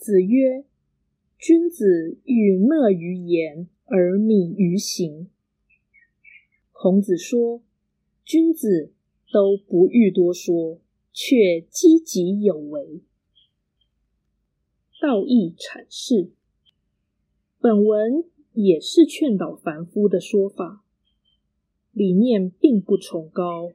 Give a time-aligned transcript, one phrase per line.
[0.00, 0.64] 子曰
[1.38, 5.28] ：“君子欲讷于言而敏于行。”
[6.72, 7.60] 孔子说
[8.24, 8.94] ：“君子
[9.30, 10.80] 都不欲多说，
[11.12, 13.02] 却积极有为。”
[15.02, 16.30] 道义阐释，
[17.60, 18.24] 本文
[18.54, 20.82] 也是劝导凡夫的说法，
[21.92, 23.72] 理念并不崇高，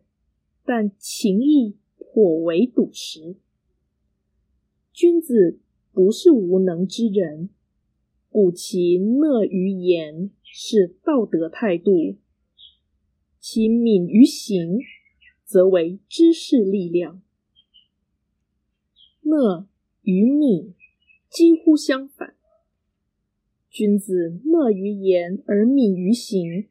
[0.64, 3.36] 但情义颇为笃实。
[4.92, 5.60] 君子
[5.96, 7.50] 不是无能之人，
[8.30, 12.18] 故其讷于言是道德态度，
[13.40, 14.82] 其敏于行
[15.46, 17.22] 则为知识力量。
[19.22, 19.70] 讷
[20.02, 20.76] 与敏
[21.30, 22.36] 几乎相反，
[23.70, 26.68] 君子讷于言而敏于行，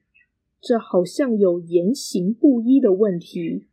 [0.60, 3.64] 这好像有言行不一的问题。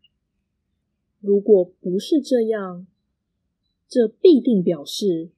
[1.20, 2.88] 如果不是这样，
[3.90, 5.32] 这必定表示，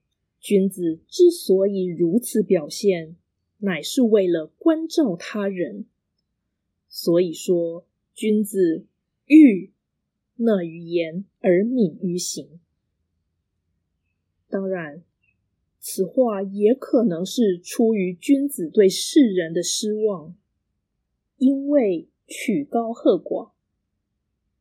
[0.44, 3.16] 君子之所以如此表现，
[3.60, 5.86] 乃是为了关照他人。
[6.86, 8.84] 所以说，君子
[9.24, 9.72] 欲
[10.36, 12.60] 讷于言而敏于行。
[14.50, 15.02] 当然，
[15.80, 20.36] 此话也可能是出于君子对世人的失望，
[21.38, 23.52] 因为曲高和寡，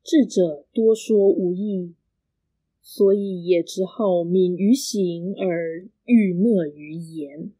[0.02, 1.93] 智者多说无益。
[2.84, 7.53] 所以也只好敏于行而欲讷于言。